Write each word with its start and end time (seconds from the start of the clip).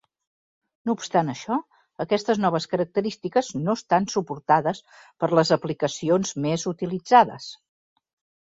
No 0.89 0.93
obstant 0.99 1.27
això, 1.33 1.57
aquestes 2.05 2.41
noves 2.45 2.65
característiques 2.71 3.51
no 3.67 3.75
estan 3.81 4.07
suportades 4.15 4.81
per 5.25 5.31
les 5.41 5.55
aplicacions 5.59 6.37
més 6.47 6.67
utilitzades. 6.73 7.51